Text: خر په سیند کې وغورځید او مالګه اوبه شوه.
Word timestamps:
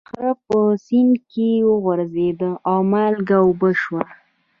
خر 0.09 0.25
په 0.45 0.57
سیند 0.85 1.13
کې 1.31 1.47
وغورځید 1.69 2.39
او 2.69 2.77
مالګه 2.91 3.37
اوبه 3.45 3.69
شوه. 3.81 4.03